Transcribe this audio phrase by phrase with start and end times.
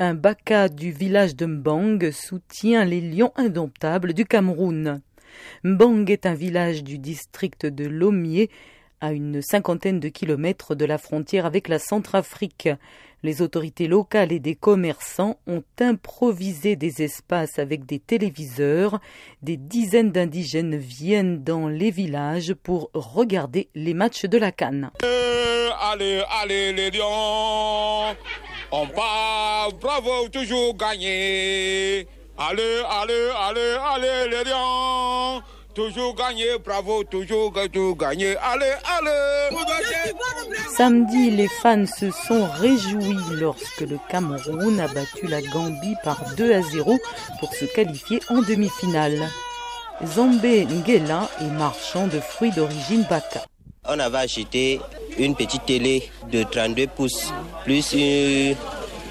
[0.00, 5.00] Un baka du village de Mbang soutient les lions indomptables du Cameroun.
[5.62, 8.50] Mbang est un village du district de Lomier,
[9.00, 12.68] à une cinquantaine de kilomètres de la frontière avec la Centrafrique.
[13.22, 18.98] Les autorités locales et des commerçants ont improvisé des espaces avec des téléviseurs.
[19.42, 24.90] Des dizaines d'indigènes viennent dans les villages pour regarder les matchs de la Cannes.
[25.04, 28.16] Euh, allez, allez les lions
[28.74, 32.08] on part, bravo, toujours gagné.
[32.36, 35.40] Allez, allez, allez, allez, les lions.
[35.74, 38.36] Toujours gagné, bravo, toujours, toujours gagné.
[38.36, 39.56] Allez, allez.
[40.76, 46.54] Samedi, les fans se sont réjouis lorsque le Cameroun a battu la Gambie par 2
[46.54, 46.98] à 0
[47.38, 49.28] pour se qualifier en demi-finale.
[50.04, 53.44] Zambé Ngela est marchand de fruits d'origine Baka.
[53.86, 54.80] On avait acheté
[55.18, 57.32] une petite télé de 32 pouces,
[57.64, 57.94] plus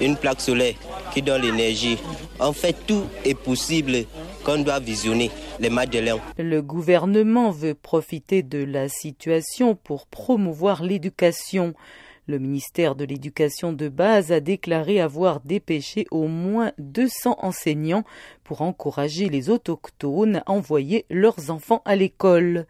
[0.00, 0.74] une, plaque solaire
[1.12, 1.98] qui donne l'énergie.
[2.40, 4.04] En fait, tout est possible
[4.44, 5.30] qu'on doit visionner
[5.60, 6.20] les Léon.
[6.38, 11.74] Le gouvernement veut profiter de la situation pour promouvoir l'éducation.
[12.26, 18.04] Le ministère de l'Éducation de base a déclaré avoir dépêché au moins 200 enseignants
[18.44, 22.66] pour encourager les autochtones à envoyer leurs enfants à l'école.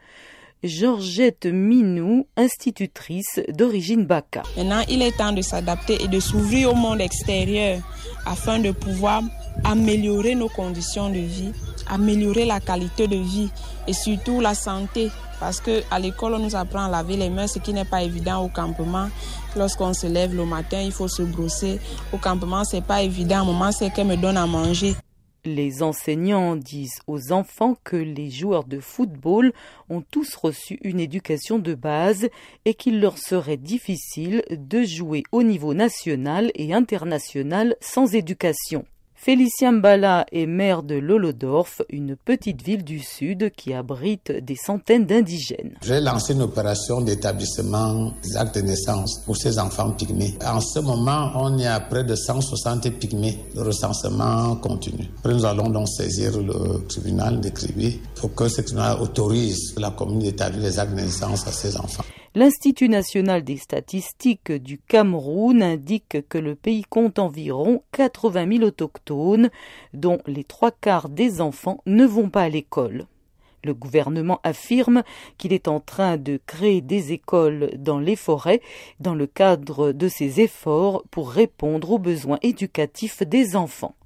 [0.65, 4.43] Georgette Minou, institutrice d'origine Baka.
[4.57, 7.81] Maintenant, il est temps de s'adapter et de s'ouvrir au monde extérieur
[8.25, 9.23] afin de pouvoir
[9.63, 11.53] améliorer nos conditions de vie,
[11.87, 13.51] améliorer la qualité de vie
[13.87, 15.11] et surtout la santé.
[15.39, 18.43] Parce qu'à l'école, on nous apprend à laver les mains, ce qui n'est pas évident
[18.43, 19.09] au campement.
[19.57, 21.79] Lorsqu'on se lève le matin, il faut se brosser.
[22.11, 23.41] Au campement, c'est pas évident.
[23.41, 24.95] Un moment, c'est qu'elle me donne à manger.
[25.47, 29.53] Les enseignants disent aux enfants que les joueurs de football
[29.91, 32.29] ont tous reçu une éducation de base
[32.65, 38.87] et qu'il leur serait difficile de jouer au niveau national et international sans éducation.
[39.25, 45.07] Félicien Mbala est maire de Lolodorf, une petite ville du sud qui abrite des centaines
[45.07, 45.79] d'indigènes.
[45.83, 50.35] J'ai lancé une opération d'établissement des actes de naissance pour ces enfants pygmées.
[50.45, 53.39] En ce moment, on est à près de 160 pygmées.
[53.55, 55.09] Le recensement continue.
[55.25, 57.51] nous allons donc saisir le tribunal de
[58.21, 62.05] pour que ce tribunal autorise la commune d'établir les actes de naissance à ces enfants.
[62.37, 69.51] L'Institut national des statistiques du Cameroun indique que le pays compte environ 80 000 autochtones,
[69.93, 73.07] dont les trois quarts des enfants ne vont pas à l'école.
[73.63, 75.05] Le gouvernement affirme
[75.39, 78.61] qu'il est en train de créer des écoles dans les forêts
[78.99, 83.95] dans le cadre de ses efforts pour répondre aux besoins éducatifs des enfants.